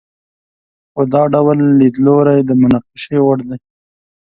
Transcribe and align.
خو 0.91 1.01
دا 1.13 1.21
ډول 1.33 1.57
لیدلوری 1.79 2.39
د 2.43 2.51
مناقشې 2.61 3.17
وړ 3.25 3.37
دی. 3.49 3.57